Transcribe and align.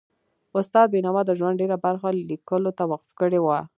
استاد 0.59 0.87
بینوا 0.93 1.21
د 1.25 1.31
ژوند 1.39 1.59
ډېره 1.61 1.77
برخه 1.85 2.07
لیکلو 2.29 2.71
ته 2.77 2.83
وقف 2.91 3.09
کړي 3.19 3.39
وه. 3.41 3.57